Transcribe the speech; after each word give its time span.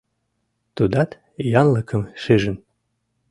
Тудат 0.75 1.09
янлыкым 1.61 2.03
шижын. 2.21 2.57